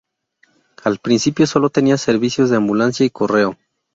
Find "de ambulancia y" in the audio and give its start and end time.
2.49-3.11